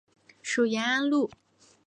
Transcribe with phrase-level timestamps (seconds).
[0.41, 1.29] 属延安路。